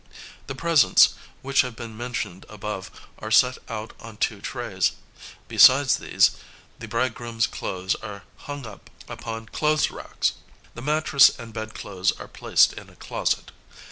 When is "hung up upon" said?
8.37-9.49